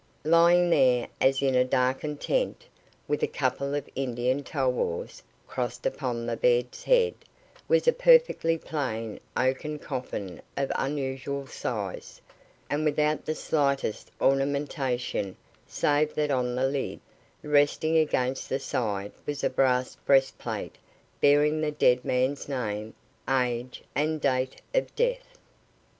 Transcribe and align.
Lying 0.25 0.71
there 0.71 1.07
as 1.21 1.43
in 1.43 1.53
a 1.53 1.63
darkened 1.63 2.19
tent, 2.19 2.65
with 3.07 3.21
a 3.21 3.27
couple 3.27 3.75
of 3.75 3.87
Indian 3.93 4.43
tulwars 4.43 5.21
crossed 5.47 5.85
upon 5.85 6.25
the 6.25 6.35
bed's 6.35 6.83
head, 6.85 7.13
was 7.67 7.87
a 7.87 7.93
perfectly 7.93 8.57
plain 8.57 9.19
oaken 9.37 9.77
coffin 9.77 10.41
of 10.57 10.71
unusual 10.73 11.45
size, 11.45 12.19
and 12.67 12.83
without 12.83 13.25
the 13.27 13.35
slightest 13.35 14.09
ornamentation 14.19 15.37
save 15.67 16.15
that 16.15 16.31
on 16.31 16.55
the 16.55 16.65
lid, 16.65 16.99
resting 17.43 17.95
against 17.95 18.49
the 18.49 18.57
side, 18.59 19.11
was 19.27 19.43
a 19.43 19.51
brass 19.51 19.97
breastplate 20.07 20.79
bearing 21.21 21.61
the 21.61 21.69
dead 21.69 22.03
man's 22.03 22.49
name, 22.49 22.95
age, 23.29 23.83
and 23.93 24.13
the 24.15 24.19
date 24.23 24.61
of 24.73 24.95
death. 24.95 25.37